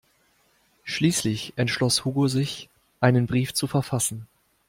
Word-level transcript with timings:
Schließlich 0.83 1.53
entschloss 1.57 2.05
Hugo 2.05 2.27
sich, 2.27 2.69
einen 3.01 3.27
Brief 3.27 3.53
zu 3.53 3.67
verfassen. 3.67 4.25